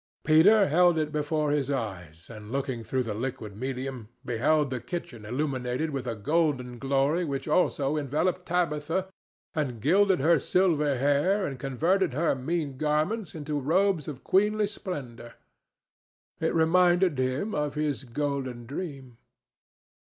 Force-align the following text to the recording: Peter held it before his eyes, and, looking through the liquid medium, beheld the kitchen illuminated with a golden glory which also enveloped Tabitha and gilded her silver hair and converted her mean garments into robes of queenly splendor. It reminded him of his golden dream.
Peter 0.25 0.67
held 0.67 0.97
it 0.97 1.11
before 1.11 1.51
his 1.51 1.69
eyes, 1.69 2.27
and, 2.27 2.51
looking 2.51 2.83
through 2.83 3.03
the 3.03 3.13
liquid 3.13 3.55
medium, 3.55 4.09
beheld 4.25 4.71
the 4.71 4.79
kitchen 4.81 5.25
illuminated 5.27 5.91
with 5.91 6.07
a 6.07 6.15
golden 6.15 6.79
glory 6.79 7.23
which 7.23 7.47
also 7.47 7.95
enveloped 7.95 8.43
Tabitha 8.47 9.09
and 9.53 9.79
gilded 9.79 10.19
her 10.19 10.39
silver 10.39 10.97
hair 10.97 11.45
and 11.45 11.59
converted 11.59 12.13
her 12.15 12.33
mean 12.33 12.77
garments 12.79 13.35
into 13.35 13.59
robes 13.59 14.07
of 14.07 14.23
queenly 14.23 14.65
splendor. 14.65 15.35
It 16.39 16.55
reminded 16.55 17.19
him 17.19 17.53
of 17.53 17.75
his 17.75 18.03
golden 18.03 18.65
dream. 18.65 19.19